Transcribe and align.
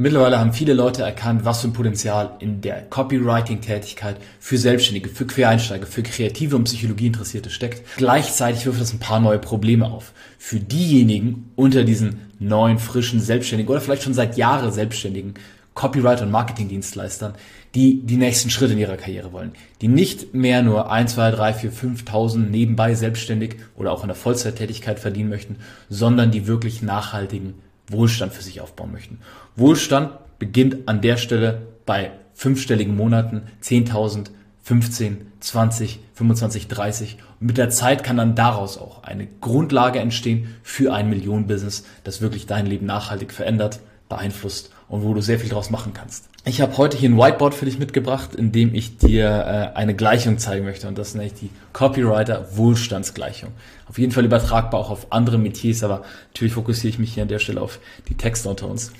Mittlerweile 0.00 0.38
haben 0.38 0.54
viele 0.54 0.72
Leute 0.72 1.02
erkannt, 1.02 1.44
was 1.44 1.60
für 1.60 1.68
ein 1.68 1.74
Potenzial 1.74 2.30
in 2.38 2.62
der 2.62 2.80
Copywriting-Tätigkeit 2.88 4.16
für 4.38 4.56
Selbstständige, 4.56 5.10
für 5.10 5.26
Quereinsteiger, 5.26 5.84
für 5.84 6.02
kreative 6.02 6.56
und 6.56 6.64
Psychologieinteressierte 6.64 7.50
steckt. 7.50 7.82
Gleichzeitig 7.98 8.64
wirft 8.64 8.80
das 8.80 8.94
ein 8.94 8.98
paar 8.98 9.20
neue 9.20 9.38
Probleme 9.38 9.84
auf. 9.84 10.14
Für 10.38 10.58
diejenigen 10.58 11.50
unter 11.54 11.84
diesen 11.84 12.30
neuen, 12.38 12.78
frischen 12.78 13.20
Selbstständigen 13.20 13.70
oder 13.70 13.82
vielleicht 13.82 14.04
schon 14.04 14.14
seit 14.14 14.38
Jahren 14.38 14.72
Selbstständigen, 14.72 15.34
Copywriter 15.74 16.22
und 16.22 16.30
Marketingdienstleistern, 16.30 17.34
die 17.74 18.00
die 18.00 18.16
nächsten 18.16 18.48
Schritte 18.48 18.72
in 18.72 18.78
ihrer 18.78 18.96
Karriere 18.96 19.34
wollen. 19.34 19.52
Die 19.82 19.88
nicht 19.88 20.32
mehr 20.32 20.62
nur 20.62 20.90
1, 20.90 21.12
2, 21.12 21.30
3, 21.30 21.52
4, 21.52 21.72
5.000 21.74 22.38
nebenbei 22.38 22.94
selbstständig 22.94 23.56
oder 23.76 23.92
auch 23.92 24.00
in 24.00 24.08
der 24.08 24.16
Vollzeittätigkeit 24.16 24.98
verdienen 24.98 25.28
möchten, 25.28 25.56
sondern 25.90 26.30
die 26.30 26.46
wirklich 26.46 26.80
nachhaltigen 26.80 27.52
Wohlstand 27.90 28.32
für 28.32 28.42
sich 28.42 28.60
aufbauen 28.60 28.92
möchten. 28.92 29.18
Wohlstand 29.56 30.12
beginnt 30.38 30.88
an 30.88 31.00
der 31.00 31.16
Stelle 31.16 31.62
bei 31.86 32.12
fünfstelligen 32.34 32.96
Monaten, 32.96 33.42
10.000, 33.62 34.30
15, 34.62 35.26
20, 35.40 36.00
25, 36.14 36.68
30. 36.68 37.18
Und 37.40 37.46
mit 37.46 37.58
der 37.58 37.70
Zeit 37.70 38.04
kann 38.04 38.16
dann 38.16 38.34
daraus 38.34 38.78
auch 38.78 39.02
eine 39.02 39.26
Grundlage 39.40 39.98
entstehen 39.98 40.54
für 40.62 40.94
ein 40.94 41.10
Millionenbusiness, 41.10 41.84
das 42.04 42.20
wirklich 42.20 42.46
dein 42.46 42.66
Leben 42.66 42.86
nachhaltig 42.86 43.32
verändert, 43.32 43.80
beeinflusst 44.08 44.70
und 44.90 45.04
wo 45.04 45.14
du 45.14 45.22
sehr 45.22 45.38
viel 45.38 45.48
draus 45.48 45.70
machen 45.70 45.94
kannst. 45.94 46.28
Ich 46.44 46.60
habe 46.60 46.76
heute 46.76 46.96
hier 46.96 47.08
ein 47.08 47.16
Whiteboard 47.16 47.54
für 47.54 47.64
dich 47.64 47.78
mitgebracht, 47.78 48.34
in 48.34 48.50
dem 48.50 48.74
ich 48.74 48.98
dir 48.98 49.26
äh, 49.26 49.76
eine 49.76 49.94
Gleichung 49.94 50.38
zeigen 50.38 50.64
möchte 50.64 50.88
und 50.88 50.98
das 50.98 51.14
nenne 51.14 51.28
ich 51.28 51.34
die 51.34 51.50
Copywriter 51.72 52.56
Wohlstandsgleichung. 52.56 53.50
Auf 53.88 53.98
jeden 53.98 54.12
Fall 54.12 54.24
übertragbar 54.24 54.80
auch 54.80 54.90
auf 54.90 55.12
andere 55.12 55.38
Metiers, 55.38 55.84
aber 55.84 56.02
natürlich 56.30 56.54
fokussiere 56.54 56.90
ich 56.90 56.98
mich 56.98 57.14
hier 57.14 57.22
an 57.22 57.28
der 57.28 57.38
Stelle 57.38 57.60
auf 57.60 57.78
die 58.08 58.16
Texte 58.16 58.48
unter 58.48 58.68
uns. 58.68 58.92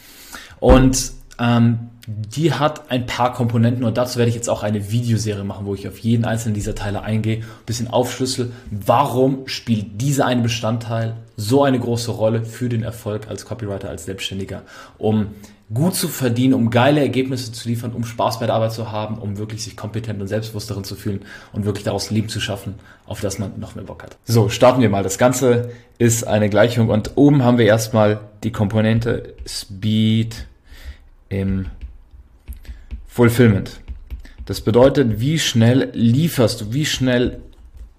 Und 0.61 1.12
ähm, 1.41 1.91
die 2.07 2.53
hat 2.53 2.91
ein 2.91 3.07
paar 3.07 3.33
Komponenten 3.33 3.85
und 3.85 3.97
dazu 3.97 4.19
werde 4.19 4.29
ich 4.29 4.35
jetzt 4.35 4.48
auch 4.48 4.62
eine 4.62 4.91
Videoserie 4.91 5.45
machen, 5.45 5.67
wo 5.67 5.75
ich 5.75 5.87
auf 5.89 5.98
jeden 5.98 6.25
einzelnen 6.25 6.55
dieser 6.55 6.75
Teile 6.75 7.03
eingehe, 7.03 7.39
ein 7.39 7.45
bisschen 7.67 7.89
aufschlüssel, 7.89 8.53
warum 8.70 9.47
spielt 9.47 10.01
dieser 10.01 10.27
eine 10.27 10.42
Bestandteil 10.42 11.17
so 11.37 11.62
eine 11.62 11.79
große 11.79 12.11
Rolle 12.11 12.45
für 12.45 12.69
den 12.69 12.83
Erfolg 12.83 13.29
als 13.29 13.45
Copywriter, 13.45 13.89
als 13.89 14.05
Selbstständiger, 14.05 14.62
um 14.98 15.29
gut 15.73 15.95
zu 15.95 16.09
verdienen, 16.09 16.55
um 16.55 16.70
geile 16.70 17.01
Ergebnisse 17.01 17.53
zu 17.53 17.69
liefern, 17.69 17.92
um 17.92 18.05
Spaß 18.05 18.41
bei 18.41 18.47
der 18.47 18.57
Arbeit 18.57 18.73
zu 18.73 18.91
haben, 18.91 19.17
um 19.19 19.39
wirklich 19.39 19.62
sich 19.62 19.77
kompetent 19.77 20.20
und 20.20 20.27
selbstbewusst 20.27 20.69
darin 20.70 20.84
zu 20.84 20.97
fühlen 20.97 21.20
und 21.53 21.64
wirklich 21.64 21.84
daraus 21.84 22.11
Leben 22.11 22.29
zu 22.29 22.41
schaffen, 22.41 22.75
auf 23.07 23.20
das 23.20 23.39
man 23.39 23.59
noch 23.59 23.77
mehr 23.77 23.84
Bock 23.84 24.03
hat. 24.03 24.17
So, 24.25 24.48
starten 24.48 24.83
wir 24.83 24.91
mal. 24.91 25.05
Das 25.05 25.17
Ganze 25.17 25.70
ist 25.98 26.27
eine 26.27 26.51
Gleichung 26.51 26.89
und 26.89 27.12
oben 27.14 27.45
haben 27.45 27.59
wir 27.59 27.67
erstmal 27.67 28.20
die 28.42 28.51
Komponente 28.51 29.34
Speed 29.47 30.48
im 31.31 31.67
Fulfillment. 33.06 33.81
Das 34.45 34.61
bedeutet, 34.61 35.20
wie 35.20 35.39
schnell 35.39 35.91
lieferst 35.95 36.61
du, 36.61 36.73
wie 36.75 36.84
schnell 36.84 37.41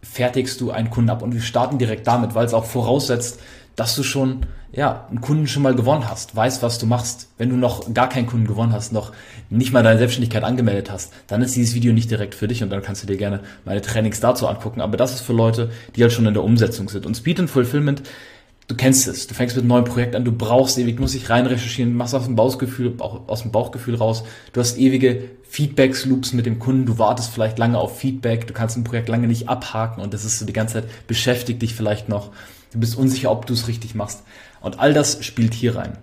fertigst 0.04 0.62
du 0.62 0.72
einen 0.72 0.90
Kunden 0.90 1.10
ab. 1.10 1.22
Und 1.24 1.34
wir 1.34 1.42
starten 1.42 1.80
direkt 1.80 2.06
damit, 2.06 2.36
weil 2.36 2.46
es 2.46 2.54
auch 2.54 2.66
voraussetzt, 2.66 3.40
dass 3.76 3.96
du 3.96 4.04
schon 4.04 4.46
ja, 4.74 5.06
einen 5.10 5.20
Kunden 5.20 5.48
schon 5.48 5.64
mal 5.64 5.76
gewonnen 5.76 6.10
hast, 6.10 6.36
weißt, 6.36 6.64
was 6.64 6.80
du 6.80 6.86
machst. 6.86 7.28
Wenn 7.38 7.50
du 7.50 7.58
noch 7.58 7.94
gar 7.94 8.08
keinen 8.08 8.26
Kunden 8.26 8.48
gewonnen 8.48 8.72
hast, 8.72 8.94
noch 8.94 9.12
nicht 9.50 9.74
mal 9.74 9.84
deine 9.84 9.98
Selbstständigkeit 9.98 10.44
angemeldet 10.44 10.90
hast, 10.90 11.12
dann 11.28 11.42
ist 11.42 11.56
dieses 11.56 11.76
Video 11.76 11.92
nicht 11.92 12.10
direkt 12.10 12.36
für 12.36 12.48
dich 12.48 12.64
und 12.64 12.70
dann 12.70 12.82
kannst 12.82 13.04
du 13.04 13.08
dir 13.08 13.18
gerne 13.18 13.42
meine 13.66 13.82
Trainings 13.82 14.22
dazu 14.22 14.48
angucken. 14.48 14.80
Aber 14.80 14.96
das 14.96 15.14
ist 15.14 15.22
für 15.22 15.34
Leute, 15.34 15.72
die 15.96 16.04
halt 16.04 16.14
schon 16.14 16.26
in 16.26 16.34
der 16.34 16.44
Umsetzung 16.44 16.88
sind. 16.88 17.06
Und 17.06 17.18
Speed 17.18 17.40
and 17.42 17.50
Fulfillment 17.50 18.04
du 18.72 18.78
kennst 18.78 19.06
es, 19.06 19.28
du 19.28 19.34
fängst 19.34 19.58
mit 19.58 19.64
einem 19.64 19.70
neuen 19.70 19.84
Projekt 19.84 20.16
an, 20.16 20.24
du 20.24 20.32
brauchst 20.32 20.78
ewig, 20.78 20.98
musst 20.98 21.14
dich 21.14 21.30
rein 21.30 21.46
recherchieren, 21.46 21.94
machst 21.94 22.16
aus 22.16 22.24
dem 22.24 22.38
Bauchgefühl, 22.38 22.96
aus 23.00 23.42
dem 23.42 23.52
Bauchgefühl 23.52 23.96
raus, 23.96 24.24
du 24.54 24.62
hast 24.62 24.78
ewige 24.78 25.26
Feedbacks, 25.44 26.06
Loops 26.06 26.32
mit 26.32 26.46
dem 26.46 26.58
Kunden, 26.58 26.86
du 26.86 26.98
wartest 26.98 27.32
vielleicht 27.32 27.60
lange 27.60 27.78
auf 27.78 28.00
Feedback, 28.00 28.48
du 28.48 28.54
kannst 28.54 28.78
ein 28.78 28.86
Projekt 28.86 29.10
lange 29.10 29.28
nicht 29.28 29.50
abhaken 29.50 30.02
und 30.02 30.14
das 30.14 30.24
ist 30.24 30.40
so 30.40 30.46
die 30.46 30.54
ganze 30.54 30.76
Zeit 30.76 31.08
beschäftigt 31.08 31.62
dich 31.62 31.76
vielleicht 31.76 32.08
noch, 32.08 32.32
du 32.72 32.80
bist 32.80 32.96
unsicher, 32.96 33.30
ob 33.30 33.46
du 33.46 33.54
es 33.54 33.68
richtig 33.68 33.94
machst 33.94 34.24
und 34.62 34.80
all 34.80 34.94
das 34.94 35.24
spielt 35.26 35.54
hier 35.54 35.76
rein. 35.76 35.98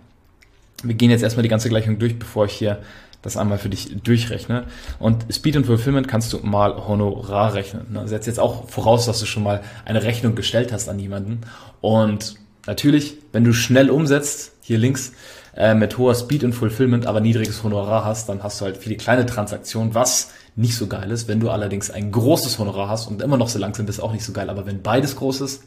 Wir 0.83 0.95
gehen 0.95 1.11
jetzt 1.11 1.23
erstmal 1.23 1.43
die 1.43 1.49
ganze 1.49 1.71
Gleichung 1.71 1.99
durch, 1.99 2.19
bevor 2.19 2.45
ich 2.45 2.53
hier 2.53 2.81
das 3.23 3.39
einmal 3.39 3.59
für 3.59 3.69
dich 3.69 4.01
durchrechne. 4.03 4.65
Und 5.01 5.25
Speed 5.33 5.57
und 5.57 5.67
Fulfillment 5.67 6.07
kannst 6.07 6.33
du 6.33 6.39
mal 6.39 6.87
Honorar 6.87 7.55
rechnen. 7.55 7.87
Ne? 7.91 8.07
Setz 8.07 8.27
jetzt 8.27 8.39
auch 8.39 8.69
voraus, 8.69 9.07
dass 9.07 9.19
du 9.19 9.27
schon 9.27 9.43
mal 9.43 9.62
eine 9.84 10.05
Rechnung 10.05 10.37
gestellt 10.37 10.71
hast 10.71 10.89
an 10.89 11.01
jemanden. 11.01 11.41
Und 11.81 12.37
Natürlich, 12.69 13.17
wenn 13.33 13.45
du 13.45 13.55
schnell 13.55 13.89
umsetzt, 13.89 14.53
hier 14.61 14.77
links, 14.77 15.12
äh, 15.56 15.75
mit 15.75 15.97
hoher 15.97 16.15
Speed 16.15 16.45
und 16.45 16.53
Fulfillment, 16.53 17.06
aber 17.06 17.23
niedriges 17.23 17.65
Honorar 17.65 18.05
hast, 18.05 18.29
dann 18.29 18.43
hast 18.43 18.61
du 18.61 18.67
halt 18.67 18.77
viele 18.77 18.99
kleine 18.99 19.25
Transaktionen, 19.25 19.95
was 19.95 20.33
nicht 20.55 20.77
so 20.77 20.87
geil 20.87 21.11
ist. 21.11 21.28
Wenn 21.28 21.41
du 21.41 21.49
allerdings 21.49 21.91
ein 21.91 22.12
großes 22.12 22.59
Honorar 22.59 22.91
hast 22.91 23.07
und 23.07 23.23
immer 23.23 23.39
noch 23.39 23.49
so 23.49 23.59
langsam 23.59 23.87
bist, 23.87 24.03
auch 24.03 24.12
nicht 24.12 24.23
so 24.23 24.34
geil. 24.34 24.51
Aber 24.51 24.67
wenn 24.67 24.83
beides 24.83 25.17
groß 25.17 25.41
ist, 25.41 25.62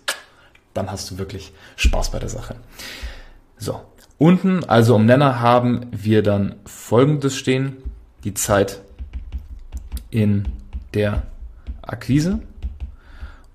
dann 0.75 0.91
hast 0.91 1.09
du 1.09 1.17
wirklich 1.17 1.53
Spaß 1.75 2.11
bei 2.11 2.19
der 2.19 2.29
Sache. 2.29 2.57
So, 3.57 3.81
unten, 4.19 4.63
also 4.65 4.95
im 4.95 5.07
Nenner, 5.07 5.39
haben 5.39 5.87
wir 5.89 6.21
dann 6.21 6.53
folgendes 6.65 7.35
stehen. 7.35 7.77
Die 8.25 8.35
Zeit 8.35 8.79
in 10.11 10.49
der 10.93 11.23
Akquise. 11.81 12.41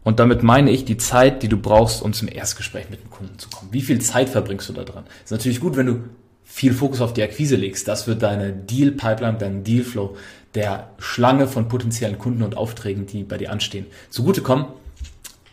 Und 0.06 0.21
damit 0.21 0.44
meine 0.44 0.71
ich 0.71 0.84
die 0.84 0.99
Zeit, 0.99 1.43
die 1.43 1.49
du 1.49 1.56
brauchst, 1.56 2.00
um 2.00 2.12
zum 2.12 2.28
Erstgespräch 2.28 2.91
mit 2.91 3.03
dem 3.03 3.11
Kunden 3.11 3.41
zu 3.41 3.50
kommen. 3.50 3.72
Wie 3.72 3.83
viel 3.83 4.00
Zeit 4.00 4.28
verbringst 4.28 4.69
du 4.69 4.72
da 4.72 4.84
dran? 4.84 5.03
Ist 5.25 5.33
natürlich 5.33 5.59
gut, 5.59 5.77
wenn 5.77 5.87
du 5.87 6.05
viel 6.44 6.75
Fokus 6.75 7.00
auf 7.00 7.12
die 7.12 7.25
Akquise 7.25 7.56
legst. 7.56 7.89
Das 7.89 8.06
wird 8.06 8.22
deine 8.22 8.53
Deal-Pipeline, 8.53 9.37
deinen 9.37 9.65
Deal-Flow 9.65 10.17
der 10.55 10.91
Schlange 10.99 11.49
von 11.49 11.67
potenziellen 11.67 12.19
Kunden 12.19 12.44
und 12.44 12.56
Aufträgen, 12.56 13.06
die 13.06 13.25
bei 13.25 13.37
dir 13.37 13.50
anstehen, 13.50 13.87
zugutekommen. 14.09 14.67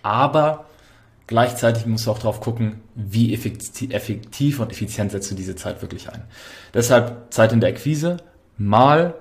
Aber 0.03 0.66
gleichzeitig 1.25 1.88
musst 1.88 2.06
du 2.06 2.12
auch 2.12 2.20
drauf 2.20 2.40
gucken, 2.40 2.75
wie 2.94 3.34
effektiv 3.34 4.59
und 4.59 4.72
effizient 4.72 5.14
setzt 5.14 5.31
du 5.31 5.35
diese 5.35 5.56
Zeit 5.56 5.81
wirklich 5.81 6.12
ein. 6.12 6.25
Deshalb 6.75 7.34
Zeit 7.34 7.53
in 7.53 7.59
der 7.59 7.72
Akquise 7.72 8.18
mal 8.59 9.16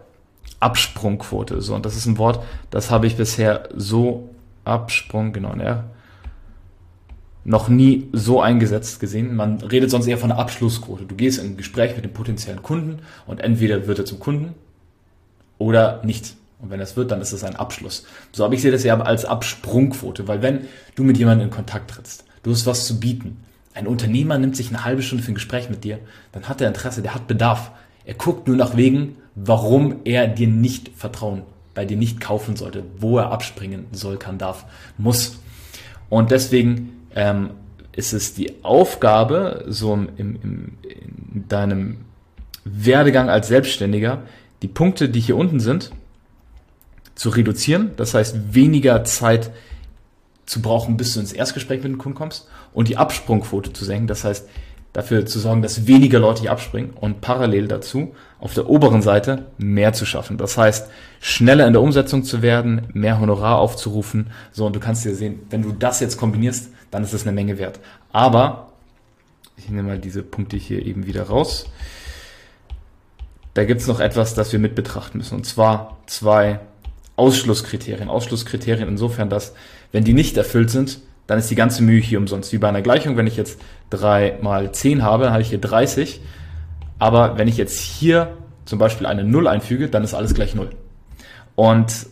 Absprungquote. 0.61 1.63
So, 1.63 1.75
und 1.75 1.87
das 1.87 1.97
ist 1.97 2.05
ein 2.05 2.19
Wort, 2.19 2.45
das 2.71 2.91
habe 2.91 3.07
ich 3.07 3.17
bisher 3.17 3.71
so 3.75 4.29
Absprung, 4.65 5.33
genau, 5.33 5.55
ja. 5.57 5.85
Noch 7.45 7.69
nie 7.69 8.09
so 8.13 8.41
eingesetzt 8.41 9.01
gesehen. 9.01 9.35
Man 9.35 9.61
redet 9.61 9.91
sonst 9.91 10.07
eher 10.07 10.19
von 10.19 10.31
einer 10.31 10.41
Abschlussquote. 10.41 11.05
Du 11.05 11.17
gehst 11.17 11.41
in 11.41 11.53
ein 11.53 11.57
Gespräch 11.57 11.97
mit 11.97 12.05
dem 12.05 12.13
potenziellen 12.13 12.63
Kunden 12.63 13.01
und 13.27 13.41
entweder 13.41 13.89
wird 13.89 13.99
er 13.99 14.05
zum 14.05 14.21
Kunden 14.21 14.55
oder 15.59 16.03
nicht. 16.05 16.37
Und 16.61 16.71
wenn 16.71 16.79
das 16.79 16.97
wird, 16.97 17.11
dann 17.11 17.21
ist 17.21 17.33
es 17.33 17.43
ein 17.43 17.57
Abschluss. 17.57 18.07
So 18.31 18.45
habe 18.45 18.55
ich 18.55 18.63
sehe 18.63 18.71
das 18.71 18.85
ja 18.85 18.99
als 19.01 19.25
Absprungquote, 19.25 20.29
weil 20.29 20.43
wenn 20.43 20.69
du 20.95 21.03
mit 21.03 21.19
jemandem 21.19 21.49
in 21.49 21.55
Kontakt 21.55 21.91
trittst, 21.91 22.25
du 22.45 22.53
hast 22.53 22.67
was 22.67 22.87
zu 22.87 23.01
bieten, 23.01 23.39
ein 23.75 23.89
Unternehmer 23.89 24.39
nimmt 24.39 24.57
sich 24.57 24.69
eine 24.69 24.85
halbe 24.85 25.03
Stunde 25.03 25.25
für 25.25 25.33
ein 25.33 25.37
Gespräch 25.37 25.69
mit 25.69 25.83
dir, 25.83 25.99
dann 26.31 26.49
hat 26.49 26.61
er 26.61 26.69
Interesse, 26.69 27.03
der 27.03 27.15
hat 27.15 27.27
Bedarf. 27.27 27.73
Er 28.05 28.15
guckt 28.15 28.47
nur 28.47 28.57
nach 28.57 28.77
Wegen, 28.77 29.17
warum 29.35 29.97
er 30.05 30.29
dir 30.29 30.47
nicht 30.47 30.91
vertrauen 30.95 31.43
bei 31.75 31.85
dir 31.85 31.97
nicht 31.97 32.21
kaufen 32.21 32.57
sollte, 32.57 32.85
wo 32.99 33.19
er 33.19 33.31
abspringen 33.31 33.87
soll, 33.93 34.19
kann, 34.19 34.39
darf, 34.39 34.65
muss. 34.99 35.39
Und 36.09 36.31
deswegen 36.31 37.07
ähm, 37.15 37.51
ist 37.93 38.13
es 38.13 38.35
die 38.35 38.65
Aufgabe, 38.65 39.65
so 39.69 39.95
im, 39.95 40.09
im, 40.17 40.37
in 40.43 41.49
deinem 41.49 41.99
Werdegang 42.65 43.29
als 43.29 43.49
Selbstständiger, 43.49 44.23
die 44.63 44.69
Punkte, 44.69 45.09
die 45.09 45.21
hier 45.21 45.37
unten 45.37 45.61
sind, 45.61 45.91
zu 47.15 47.31
reduzieren. 47.31 47.93
Das 47.97 48.15
heißt, 48.15 48.55
weniger 48.55 49.05
Zeit 49.05 49.51
zu 50.47 50.63
brauchen, 50.63 50.97
bis 50.97 51.15
du 51.15 51.21
ins 51.21 51.33
Erstgespräch 51.33 51.83
mit 51.83 51.93
dem 51.93 51.99
Kunden 51.99 52.19
kommst 52.19 52.49
und 52.73 52.89
die 52.89 52.97
Absprungquote 52.97 53.73
zu 53.73 53.85
senken. 53.85 54.07
Das 54.07 54.25
heißt, 54.25 54.49
dafür 54.93 55.25
zu 55.25 55.39
sorgen, 55.39 55.63
dass 55.63 55.87
weniger 55.87 56.19
Leute 56.19 56.43
hier 56.43 56.53
abspringen 56.53 56.91
und 56.91 57.21
parallel 57.21 57.67
dazu 57.67 58.15
auf 58.39 58.55
der 58.55 58.69
oberen 58.69 59.01
Seite 59.01 59.47
mehr 59.57 59.93
zu 59.93 60.05
schaffen. 60.05 60.37
Das 60.37 60.59
heißt, 60.59 60.89
schneller 61.21 61.67
in 61.67 61.73
der 61.73 61.83
Umsetzung 61.83 62.25
zu 62.25 62.43
werden, 62.43 62.89
mehr 62.93 63.19
Honorar 63.19 63.59
aufzurufen. 63.59 64.31
So, 64.53 64.67
und 64.67 64.77
du 64.77 64.81
kannst 64.81 65.05
dir 65.05 65.15
sehen, 65.15 65.41
wenn 65.51 65.63
du 65.63 65.73
das 65.73 66.01
jetzt 66.01 66.19
kombinierst, 66.19 66.71
dann 66.91 67.03
ist 67.05 67.15
das 67.15 67.23
eine 67.23 67.33
Menge 67.33 67.59
wert. 67.59 67.81
Aber, 68.13 68.73
ich 69.57 69.69
nehme 69.69 69.85
mal 69.85 69.99
diese 69.99 70.23
Punkte 70.23 70.57
hier 70.57 70.85
eben 70.85 71.07
wieder 71.07 71.25
raus. 71.25 71.67
Da 73.55 73.65
gibt 73.65 73.81
es 73.81 73.87
noch 73.87 74.01
etwas, 74.01 74.35
das 74.35 74.53
wir 74.53 74.59
mit 74.59 74.75
betrachten 74.75 75.19
müssen. 75.19 75.37
Und 75.37 75.47
zwar 75.47 75.99
zwei 76.07 76.61
Ausschlusskriterien. 77.17 78.09
Ausschlusskriterien 78.09 78.89
insofern, 78.89 79.31
dass, 79.31 79.55
wenn 79.91 80.05
die 80.05 80.15
nicht 80.15 80.37
erfüllt 80.37 80.71
sind, 80.71 81.01
dann 81.27 81.39
ist 81.39 81.51
die 81.51 81.55
ganze 81.55 81.83
Mühe 81.83 82.01
hier 82.01 82.19
umsonst. 82.19 82.53
Wie 82.53 82.59
bei 82.59 82.69
einer 82.69 82.83
Gleichung, 82.83 83.17
wenn 83.17 83.27
ich 83.27 83.37
jetzt 83.37 83.61
3 83.91 84.39
mal 84.43 84.73
10 84.73 85.03
habe, 85.03 85.25
dann 85.25 85.33
habe 85.33 85.43
ich 85.43 85.49
hier 85.49 85.61
30. 85.61 86.21
Aber 86.99 87.39
wenn 87.39 87.49
ich 87.49 87.57
jetzt 87.57 87.79
hier 87.79 88.37
zum 88.65 88.79
Beispiel 88.79 89.07
eine 89.07 89.25
0 89.25 89.49
einfüge, 89.49 89.89
dann 89.89 90.05
ist 90.05 90.15
alles 90.15 90.35
gleich 90.35 90.55
0. 90.55 90.71
Und 91.55 92.07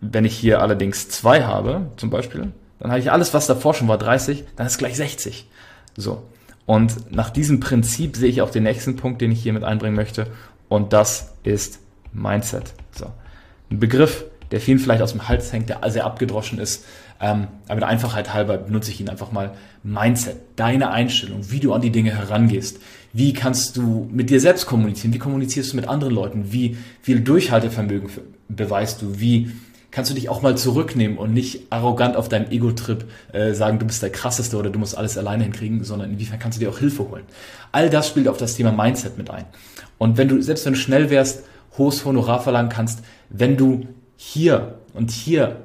wenn 0.00 0.24
ich 0.24 0.36
hier 0.36 0.60
allerdings 0.60 1.08
2 1.08 1.44
habe, 1.44 1.90
zum 1.96 2.10
Beispiel, 2.10 2.52
dann 2.78 2.90
habe 2.90 3.00
ich 3.00 3.10
alles, 3.10 3.34
was 3.34 3.46
davor 3.46 3.74
schon 3.74 3.88
war, 3.88 3.98
30, 3.98 4.44
dann 4.56 4.66
ist 4.66 4.78
gleich 4.78 4.96
60. 4.96 5.48
So. 5.96 6.22
Und 6.66 7.12
nach 7.12 7.30
diesem 7.30 7.60
Prinzip 7.60 8.16
sehe 8.16 8.28
ich 8.28 8.42
auch 8.42 8.50
den 8.50 8.64
nächsten 8.64 8.96
Punkt, 8.96 9.20
den 9.20 9.30
ich 9.30 9.42
hier 9.42 9.52
mit 9.52 9.64
einbringen 9.64 9.96
möchte. 9.96 10.26
Und 10.68 10.92
das 10.92 11.32
ist 11.44 11.78
Mindset. 12.12 12.74
So. 12.90 13.06
Ein 13.70 13.80
Begriff, 13.80 14.24
der 14.50 14.60
vielen 14.60 14.78
vielleicht 14.78 15.02
aus 15.02 15.12
dem 15.12 15.28
Hals 15.28 15.52
hängt, 15.52 15.68
der 15.68 15.88
sehr 15.90 16.04
abgedroschen 16.04 16.58
ist. 16.58 16.84
Ähm, 17.20 17.48
aber 17.68 17.80
der 17.80 17.88
Einfachheit 17.88 18.34
halber 18.34 18.58
benutze 18.58 18.90
ich 18.90 19.00
ihn 19.00 19.08
einfach 19.08 19.32
mal. 19.32 19.52
Mindset, 19.82 20.36
deine 20.56 20.90
Einstellung, 20.90 21.50
wie 21.50 21.60
du 21.60 21.72
an 21.72 21.80
die 21.80 21.90
Dinge 21.90 22.10
herangehst. 22.10 22.78
Wie 23.12 23.32
kannst 23.32 23.76
du 23.76 24.08
mit 24.12 24.30
dir 24.30 24.40
selbst 24.40 24.66
kommunizieren? 24.66 25.14
Wie 25.14 25.18
kommunizierst 25.18 25.72
du 25.72 25.76
mit 25.76 25.88
anderen 25.88 26.14
Leuten? 26.14 26.52
Wie 26.52 26.76
viel 27.00 27.20
Durchhaltevermögen 27.20 28.10
beweist 28.48 29.02
du? 29.02 29.20
Wie 29.20 29.52
kannst 29.90 30.10
du 30.10 30.14
dich 30.14 30.28
auch 30.28 30.42
mal 30.42 30.58
zurücknehmen 30.58 31.16
und 31.16 31.32
nicht 31.32 31.72
arrogant 31.72 32.16
auf 32.16 32.28
deinem 32.28 32.50
Ego-Trip 32.50 33.06
äh, 33.32 33.54
sagen, 33.54 33.78
du 33.78 33.86
bist 33.86 34.02
der 34.02 34.10
krasseste 34.10 34.58
oder 34.58 34.68
du 34.68 34.78
musst 34.78 34.98
alles 34.98 35.16
alleine 35.16 35.44
hinkriegen, 35.44 35.84
sondern 35.84 36.10
inwiefern 36.10 36.38
kannst 36.38 36.58
du 36.58 36.64
dir 36.64 36.70
auch 36.70 36.78
Hilfe 36.78 37.08
holen. 37.08 37.24
All 37.72 37.88
das 37.88 38.08
spielt 38.08 38.28
auf 38.28 38.36
das 38.36 38.56
Thema 38.56 38.72
Mindset 38.72 39.16
mit 39.16 39.30
ein. 39.30 39.46
Und 39.96 40.18
wenn 40.18 40.28
du, 40.28 40.42
selbst 40.42 40.66
wenn 40.66 40.74
du 40.74 40.78
schnell 40.78 41.08
wärst, 41.08 41.44
hohes 41.78 42.04
Honorar 42.04 42.42
verlangen 42.42 42.68
kannst, 42.68 43.02
wenn 43.30 43.56
du 43.56 43.86
hier 44.16 44.80
und 44.92 45.10
hier 45.10 45.64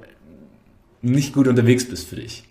nicht 1.01 1.33
gut 1.33 1.47
unterwegs 1.47 1.87
bist 1.87 2.07
für 2.07 2.15
dich, 2.15 2.43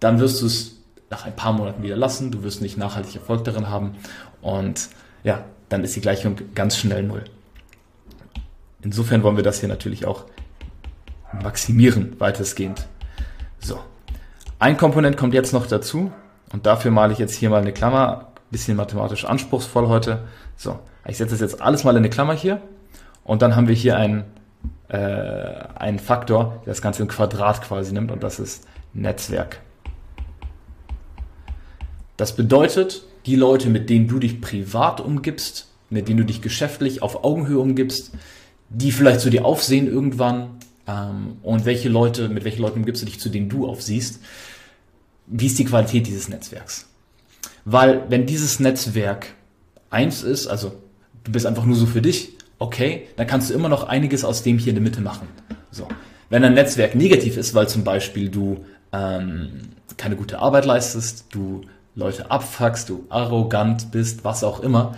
dann 0.00 0.20
wirst 0.20 0.42
du 0.42 0.46
es 0.46 0.76
nach 1.10 1.24
ein 1.24 1.36
paar 1.36 1.52
Monaten 1.52 1.82
wieder 1.82 1.96
lassen, 1.96 2.30
du 2.30 2.42
wirst 2.42 2.62
nicht 2.62 2.76
nachhaltig 2.76 3.14
Erfolg 3.14 3.44
darin 3.44 3.68
haben 3.68 3.94
und 4.42 4.88
ja, 5.24 5.44
dann 5.68 5.84
ist 5.84 5.96
die 5.96 6.00
Gleichung 6.00 6.36
ganz 6.54 6.76
schnell 6.76 7.02
null. 7.02 7.24
Insofern 8.82 9.22
wollen 9.22 9.36
wir 9.36 9.42
das 9.42 9.60
hier 9.60 9.68
natürlich 9.68 10.06
auch 10.06 10.24
maximieren, 11.42 12.18
weitestgehend. 12.18 12.86
So. 13.58 13.80
Ein 14.58 14.76
Komponent 14.76 15.16
kommt 15.16 15.34
jetzt 15.34 15.52
noch 15.52 15.66
dazu 15.66 16.12
und 16.52 16.66
dafür 16.66 16.90
male 16.90 17.12
ich 17.12 17.18
jetzt 17.18 17.34
hier 17.34 17.50
mal 17.50 17.60
eine 17.60 17.72
Klammer, 17.72 18.32
bisschen 18.50 18.76
mathematisch 18.76 19.24
anspruchsvoll 19.24 19.88
heute. 19.88 20.24
So, 20.56 20.78
ich 21.06 21.18
setze 21.18 21.32
das 21.32 21.40
jetzt 21.40 21.60
alles 21.60 21.84
mal 21.84 21.92
in 21.92 21.98
eine 21.98 22.10
Klammer 22.10 22.34
hier 22.34 22.60
und 23.24 23.42
dann 23.42 23.56
haben 23.56 23.68
wir 23.68 23.74
hier 23.74 23.96
einen, 23.96 24.24
äh, 24.88 24.96
einen 24.96 25.98
Faktor, 25.98 26.62
der 26.64 26.72
das 26.72 26.82
Ganze 26.82 27.02
im 27.02 27.08
Quadrat 27.08 27.62
quasi 27.62 27.92
nimmt 27.92 28.10
und 28.10 28.22
das 28.22 28.38
ist 28.38 28.66
Netzwerk. 28.94 29.60
Das 32.16 32.34
bedeutet, 32.34 33.04
die 33.26 33.36
Leute, 33.36 33.68
mit 33.68 33.90
denen 33.90 34.08
du 34.08 34.18
dich 34.18 34.40
privat 34.40 35.00
umgibst, 35.00 35.68
mit 35.90 36.08
denen 36.08 36.18
du 36.18 36.24
dich 36.24 36.42
geschäftlich 36.42 37.02
auf 37.02 37.24
Augenhöhe 37.24 37.58
umgibst, 37.58 38.12
die 38.70 38.92
vielleicht 38.92 39.20
zu 39.20 39.30
dir 39.30 39.44
aufsehen 39.44 39.86
irgendwann, 39.86 40.58
ähm, 40.88 41.36
und 41.42 41.66
welche 41.66 41.88
Leute, 41.88 42.28
mit 42.28 42.44
welchen 42.44 42.62
Leuten 42.62 42.80
umgibst 42.80 43.02
du 43.02 43.06
dich, 43.06 43.20
zu 43.20 43.28
denen 43.28 43.48
du 43.48 43.68
aufsiehst, 43.68 44.20
wie 45.26 45.46
ist 45.46 45.58
die 45.58 45.66
Qualität 45.66 46.06
dieses 46.06 46.28
Netzwerks? 46.28 46.88
Weil 47.64 48.04
wenn 48.08 48.24
dieses 48.24 48.58
Netzwerk 48.58 49.34
eins 49.90 50.22
ist, 50.22 50.46
also 50.46 50.72
du 51.24 51.32
bist 51.32 51.44
einfach 51.44 51.66
nur 51.66 51.76
so 51.76 51.84
für 51.84 52.00
dich, 52.00 52.37
okay, 52.58 53.08
dann 53.16 53.26
kannst 53.26 53.50
du 53.50 53.54
immer 53.54 53.68
noch 53.68 53.88
einiges 53.88 54.24
aus 54.24 54.42
dem 54.42 54.58
hier 54.58 54.70
in 54.70 54.76
der 54.76 54.82
Mitte 54.82 55.00
machen. 55.00 55.28
So. 55.70 55.86
Wenn 56.30 56.44
ein 56.44 56.54
Netzwerk 56.54 56.94
negativ 56.94 57.36
ist, 57.36 57.54
weil 57.54 57.68
zum 57.68 57.84
Beispiel 57.84 58.28
du 58.28 58.64
ähm, 58.92 59.70
keine 59.96 60.16
gute 60.16 60.38
Arbeit 60.38 60.66
leistest, 60.66 61.26
du 61.30 61.62
Leute 61.94 62.30
abfuckst, 62.30 62.88
du 62.88 63.04
arrogant 63.08 63.90
bist, 63.90 64.24
was 64.24 64.44
auch 64.44 64.60
immer, 64.60 64.96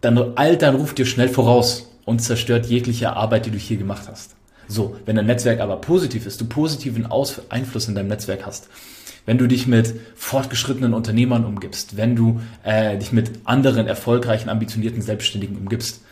dann 0.00 0.32
all 0.36 0.56
dann 0.56 0.76
ruft 0.76 0.98
dir 0.98 1.06
schnell 1.06 1.28
voraus 1.28 1.90
und 2.04 2.20
zerstört 2.20 2.66
jegliche 2.66 3.14
Arbeit, 3.14 3.46
die 3.46 3.50
du 3.50 3.58
hier 3.58 3.76
gemacht 3.76 4.04
hast. 4.08 4.36
So, 4.68 4.96
wenn 5.04 5.16
dein 5.16 5.26
Netzwerk 5.26 5.60
aber 5.60 5.76
positiv 5.76 6.26
ist, 6.26 6.40
du 6.40 6.44
positiven 6.44 7.06
Aus 7.06 7.40
Einfluss 7.50 7.88
in 7.88 7.94
deinem 7.94 8.08
Netzwerk 8.08 8.46
hast, 8.46 8.68
wenn 9.24 9.38
du 9.38 9.46
dich 9.46 9.66
mit 9.66 9.94
fortgeschrittenen 10.14 10.94
Unternehmern 10.94 11.44
umgibst, 11.44 11.96
wenn 11.96 12.14
du 12.14 12.40
äh, 12.62 12.96
dich 12.98 13.12
mit 13.12 13.40
anderen 13.44 13.86
erfolgreichen, 13.86 14.48
ambitionierten 14.48 15.02
Selbstständigen 15.02 15.56
umgibst, 15.56 16.02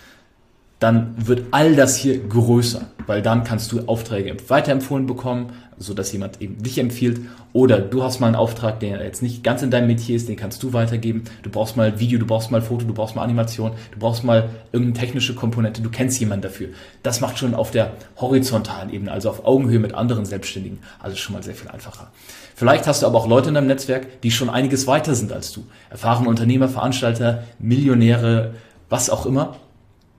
dann 0.84 1.14
wird 1.16 1.44
all 1.50 1.74
das 1.74 1.96
hier 1.96 2.18
größer, 2.18 2.82
weil 3.06 3.22
dann 3.22 3.42
kannst 3.42 3.72
du 3.72 3.80
Aufträge 3.86 4.36
weiterempfohlen 4.48 5.06
bekommen, 5.06 5.46
so 5.78 5.94
dass 5.94 6.12
jemand 6.12 6.42
eben 6.42 6.62
dich 6.62 6.76
empfiehlt 6.78 7.22
oder 7.54 7.78
du 7.78 8.02
hast 8.02 8.20
mal 8.20 8.26
einen 8.26 8.36
Auftrag, 8.36 8.80
der 8.80 9.02
jetzt 9.02 9.22
nicht 9.22 9.42
ganz 9.42 9.62
in 9.62 9.70
deinem 9.70 9.86
Metier 9.86 10.14
ist, 10.14 10.28
den 10.28 10.36
kannst 10.36 10.62
du 10.62 10.74
weitergeben. 10.74 11.24
Du 11.42 11.48
brauchst 11.48 11.78
mal 11.78 11.98
Video, 12.00 12.18
du 12.18 12.26
brauchst 12.26 12.50
mal 12.50 12.60
Foto, 12.60 12.84
du 12.84 12.92
brauchst 12.92 13.16
mal 13.16 13.22
Animation, 13.22 13.72
du 13.92 13.98
brauchst 13.98 14.24
mal 14.24 14.50
irgendeine 14.72 15.06
technische 15.06 15.34
Komponente, 15.34 15.80
du 15.80 15.88
kennst 15.88 16.20
jemanden 16.20 16.42
dafür. 16.42 16.68
Das 17.02 17.22
macht 17.22 17.38
schon 17.38 17.54
auf 17.54 17.70
der 17.70 17.92
horizontalen 18.18 18.92
Ebene, 18.92 19.10
also 19.10 19.30
auf 19.30 19.46
Augenhöhe 19.46 19.78
mit 19.78 19.94
anderen 19.94 20.26
Selbstständigen, 20.26 20.80
alles 21.00 21.18
schon 21.18 21.34
mal 21.34 21.42
sehr 21.42 21.54
viel 21.54 21.70
einfacher. 21.70 22.12
Vielleicht 22.54 22.86
hast 22.86 23.00
du 23.00 23.06
aber 23.06 23.16
auch 23.16 23.26
Leute 23.26 23.48
in 23.48 23.54
deinem 23.54 23.68
Netzwerk, 23.68 24.20
die 24.20 24.30
schon 24.30 24.50
einiges 24.50 24.86
weiter 24.86 25.14
sind 25.14 25.32
als 25.32 25.50
du. 25.50 25.64
Erfahrene 25.88 26.28
Unternehmer, 26.28 26.68
Veranstalter, 26.68 27.44
Millionäre, 27.58 28.52
was 28.90 29.08
auch 29.08 29.24
immer 29.24 29.56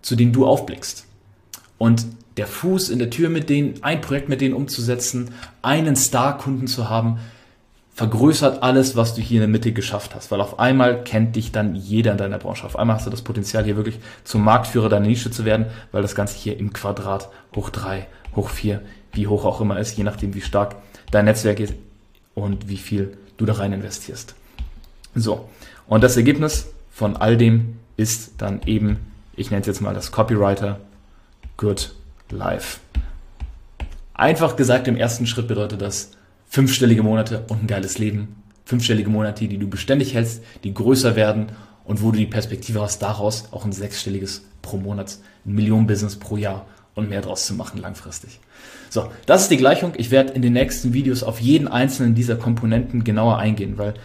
zu 0.05 0.15
denen 0.15 0.33
du 0.33 0.45
aufblickst. 0.45 1.07
Und 1.79 2.05
der 2.37 2.45
Fuß 2.45 2.89
in 2.89 2.99
der 2.99 3.09
Tür 3.09 3.29
mit 3.29 3.49
denen, 3.49 3.81
ein 3.81 4.01
Projekt 4.01 4.29
mit 4.29 4.39
denen 4.39 4.53
umzusetzen, 4.53 5.31
einen 5.63 5.95
Star-Kunden 5.95 6.67
zu 6.67 6.89
haben, 6.89 7.17
vergrößert 7.95 8.61
alles, 8.61 8.95
was 8.95 9.15
du 9.15 9.21
hier 9.21 9.37
in 9.37 9.41
der 9.41 9.47
Mitte 9.47 9.71
geschafft 9.71 10.13
hast. 10.13 10.29
Weil 10.29 10.41
auf 10.41 10.59
einmal 10.59 11.03
kennt 11.03 11.35
dich 11.35 11.51
dann 11.51 11.73
jeder 11.73 12.11
in 12.11 12.19
deiner 12.19 12.37
Branche. 12.37 12.67
Auf 12.67 12.77
einmal 12.77 12.97
hast 12.97 13.07
du 13.07 13.09
das 13.09 13.23
Potenzial, 13.23 13.63
hier 13.63 13.77
wirklich 13.77 13.97
zum 14.23 14.43
Marktführer 14.43 14.89
deiner 14.89 15.07
Nische 15.07 15.31
zu 15.31 15.43
werden, 15.43 15.65
weil 15.91 16.03
das 16.03 16.13
Ganze 16.13 16.37
hier 16.37 16.59
im 16.59 16.71
Quadrat 16.71 17.29
hoch 17.55 17.71
drei, 17.71 18.05
hoch 18.35 18.49
vier, 18.49 18.81
wie 19.13 19.25
hoch 19.25 19.43
auch 19.43 19.59
immer 19.59 19.79
ist, 19.79 19.97
je 19.97 20.03
nachdem, 20.03 20.35
wie 20.35 20.41
stark 20.41 20.75
dein 21.09 21.25
Netzwerk 21.25 21.59
ist 21.59 21.73
und 22.35 22.69
wie 22.69 22.77
viel 22.77 23.17
du 23.37 23.47
da 23.47 23.53
rein 23.53 23.73
investierst. 23.73 24.35
So. 25.15 25.49
Und 25.87 26.03
das 26.03 26.15
Ergebnis 26.15 26.67
von 26.91 27.17
all 27.17 27.37
dem 27.37 27.77
ist 27.97 28.33
dann 28.37 28.61
eben 28.67 29.14
ich 29.35 29.51
nenne 29.51 29.61
es 29.61 29.67
jetzt 29.67 29.81
mal 29.81 29.93
das 29.93 30.11
Copywriter 30.11 30.79
Good 31.57 31.93
Life. 32.29 32.79
Einfach 34.13 34.55
gesagt, 34.55 34.87
im 34.87 34.95
ersten 34.95 35.27
Schritt 35.27 35.47
bedeutet 35.47 35.81
das 35.81 36.11
fünfstellige 36.47 37.03
Monate 37.03 37.45
und 37.49 37.63
ein 37.63 37.67
geiles 37.67 37.97
Leben. 37.97 38.41
Fünfstellige 38.65 39.09
Monate, 39.09 39.47
die 39.47 39.57
du 39.57 39.67
beständig 39.67 40.13
hältst, 40.13 40.41
die 40.63 40.73
größer 40.73 41.15
werden 41.15 41.47
und 41.83 42.01
wo 42.01 42.11
du 42.11 42.17
die 42.17 42.25
Perspektive 42.25 42.81
hast, 42.81 42.99
daraus 42.99 43.49
auch 43.51 43.65
ein 43.65 43.71
sechsstelliges 43.71 44.43
pro 44.61 44.77
Monat, 44.77 45.17
ein 45.45 45.53
Millionen-Business 45.53 46.15
pro 46.15 46.37
Jahr 46.37 46.65
und 46.95 47.09
mehr 47.09 47.21
draus 47.21 47.45
zu 47.45 47.53
machen 47.53 47.81
langfristig. 47.81 48.39
So, 48.89 49.09
das 49.25 49.43
ist 49.43 49.51
die 49.51 49.57
Gleichung. 49.57 49.93
Ich 49.97 50.11
werde 50.11 50.33
in 50.33 50.41
den 50.41 50.53
nächsten 50.53 50.93
Videos 50.93 51.21
auf 51.21 51.41
jeden 51.41 51.67
einzelnen 51.67 52.15
dieser 52.15 52.37
Komponenten 52.37 53.03
genauer 53.03 53.37
eingehen, 53.37 53.77
weil 53.77 53.95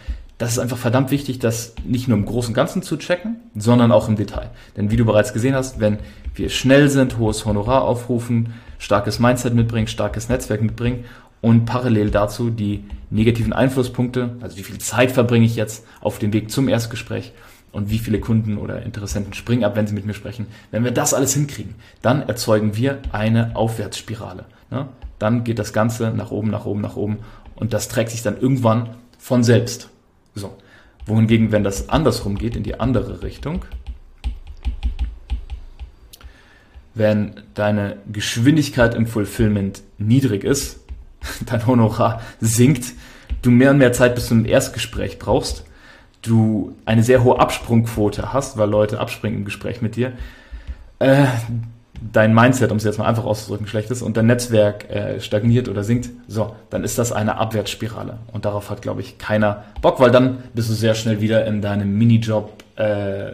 das 0.41 0.53
ist 0.53 0.57
einfach 0.57 0.77
verdammt 0.77 1.11
wichtig, 1.11 1.37
das 1.37 1.75
nicht 1.85 2.07
nur 2.07 2.17
im 2.17 2.25
Großen 2.25 2.49
und 2.49 2.55
Ganzen 2.55 2.81
zu 2.81 2.97
checken, 2.97 3.35
sondern 3.55 3.91
auch 3.91 4.09
im 4.09 4.15
Detail. 4.15 4.49
Denn 4.75 4.89
wie 4.89 4.95
du 4.95 5.05
bereits 5.05 5.33
gesehen 5.33 5.53
hast, 5.53 5.79
wenn 5.79 5.99
wir 6.33 6.49
schnell 6.49 6.89
sind, 6.89 7.19
hohes 7.19 7.45
Honorar 7.45 7.83
aufrufen, 7.83 8.55
starkes 8.79 9.19
Mindset 9.19 9.53
mitbringen, 9.53 9.85
starkes 9.85 10.29
Netzwerk 10.29 10.63
mitbringen 10.63 11.05
und 11.41 11.65
parallel 11.65 12.09
dazu 12.09 12.49
die 12.49 12.85
negativen 13.11 13.53
Einflusspunkte, 13.53 14.35
also 14.41 14.57
wie 14.57 14.63
viel 14.63 14.79
Zeit 14.79 15.11
verbringe 15.11 15.45
ich 15.45 15.55
jetzt 15.55 15.85
auf 15.99 16.17
dem 16.17 16.33
Weg 16.33 16.49
zum 16.49 16.69
Erstgespräch 16.69 17.33
und 17.71 17.91
wie 17.91 17.99
viele 17.99 18.19
Kunden 18.19 18.57
oder 18.57 18.81
Interessenten 18.81 19.35
springen 19.35 19.63
ab, 19.63 19.75
wenn 19.75 19.85
sie 19.85 19.93
mit 19.93 20.07
mir 20.07 20.15
sprechen. 20.15 20.47
Wenn 20.71 20.83
wir 20.83 20.91
das 20.91 21.13
alles 21.13 21.35
hinkriegen, 21.35 21.75
dann 22.01 22.27
erzeugen 22.27 22.75
wir 22.75 22.97
eine 23.11 23.55
Aufwärtsspirale. 23.55 24.45
Dann 25.19 25.43
geht 25.43 25.59
das 25.59 25.71
Ganze 25.71 26.09
nach 26.09 26.31
oben, 26.31 26.49
nach 26.49 26.65
oben, 26.65 26.81
nach 26.81 26.95
oben 26.95 27.19
und 27.53 27.73
das 27.73 27.89
trägt 27.89 28.09
sich 28.09 28.23
dann 28.23 28.41
irgendwann 28.41 28.95
von 29.19 29.43
selbst. 29.43 29.90
So. 30.35 30.57
Wohingegen, 31.05 31.51
wenn 31.51 31.63
das 31.63 31.89
andersrum 31.89 32.37
geht, 32.37 32.55
in 32.55 32.63
die 32.63 32.79
andere 32.79 33.23
Richtung, 33.23 33.65
wenn 36.93 37.41
deine 37.53 37.97
Geschwindigkeit 38.11 38.93
im 38.95 39.07
Fulfillment 39.07 39.81
niedrig 39.97 40.43
ist, 40.43 40.79
dein 41.45 41.65
Honorar 41.65 42.21
sinkt, 42.39 42.93
du 43.41 43.51
mehr 43.51 43.71
und 43.71 43.77
mehr 43.77 43.93
Zeit 43.93 44.15
bis 44.15 44.27
zum 44.27 44.45
Erstgespräch 44.45 45.19
brauchst, 45.19 45.65
du 46.21 46.75
eine 46.85 47.03
sehr 47.03 47.23
hohe 47.23 47.39
Absprungquote 47.39 48.33
hast, 48.33 48.57
weil 48.57 48.69
Leute 48.69 48.99
abspringen 48.99 49.39
im 49.39 49.45
Gespräch 49.45 49.81
mit 49.81 49.95
dir, 49.95 50.13
äh, 50.99 51.25
dein 51.99 52.33
Mindset, 52.33 52.71
um 52.71 52.77
es 52.77 52.83
jetzt 52.83 52.97
mal 52.97 53.05
einfach 53.05 53.25
auszudrücken, 53.25 53.67
schlecht 53.67 53.91
ist 53.91 54.01
und 54.01 54.17
dein 54.17 54.25
Netzwerk 54.27 54.89
äh, 54.89 55.19
stagniert 55.19 55.69
oder 55.69 55.83
sinkt, 55.83 56.09
so, 56.27 56.55
dann 56.69 56.83
ist 56.83 56.97
das 56.97 57.11
eine 57.11 57.37
Abwärtsspirale. 57.37 58.17
Und 58.31 58.45
darauf 58.45 58.69
hat, 58.69 58.81
glaube 58.81 59.01
ich, 59.01 59.17
keiner 59.17 59.65
Bock, 59.81 59.99
weil 59.99 60.11
dann 60.11 60.43
bist 60.53 60.69
du 60.69 60.73
sehr 60.73 60.95
schnell 60.95 61.21
wieder 61.21 61.45
in 61.45 61.61
deinem 61.61 61.97
Minijob, 61.97 62.63
äh, 62.77 63.31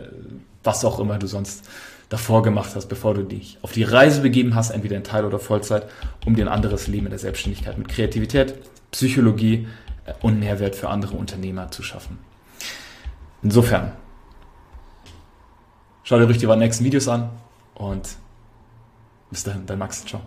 was 0.63 0.83
auch 0.83 0.99
immer 0.99 1.17
du 1.17 1.27
sonst 1.27 1.67
davor 2.09 2.41
gemacht 2.43 2.71
hast, 2.75 2.87
bevor 2.87 3.13
du 3.13 3.23
dich 3.23 3.57
auf 3.61 3.71
die 3.71 3.83
Reise 3.83 4.21
begeben 4.21 4.55
hast, 4.55 4.71
entweder 4.71 4.95
in 4.95 5.03
Teil- 5.03 5.25
oder 5.25 5.39
Vollzeit, 5.39 5.83
um 6.25 6.35
dir 6.35 6.45
ein 6.45 6.51
anderes 6.51 6.87
Leben 6.87 7.05
in 7.05 7.11
der 7.11 7.19
Selbstständigkeit 7.19 7.77
mit 7.77 7.87
Kreativität, 7.87 8.55
Psychologie 8.91 9.67
äh, 10.05 10.13
und 10.21 10.39
Mehrwert 10.39 10.75
für 10.75 10.89
andere 10.89 11.15
Unternehmer 11.15 11.71
zu 11.71 11.83
schaffen. 11.83 12.17
Insofern, 13.43 13.93
schau 16.03 16.17
dir 16.17 16.25
ruhig 16.25 16.37
die 16.37 16.47
nächsten 16.47 16.83
Videos 16.83 17.07
an 17.07 17.29
und 17.75 18.17
bis 19.29 19.43
dahin, 19.43 19.65
dein 19.65 19.79
Max. 19.79 20.05
Ciao. 20.05 20.21